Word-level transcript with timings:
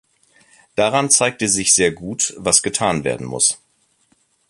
Daran 0.75 1.11
zeigt 1.11 1.41
sich 1.47 1.75
sehr 1.75 1.91
gut, 1.91 2.33
was 2.35 2.63
getan 2.63 3.03
werden 3.03 3.27
muss. 3.27 3.61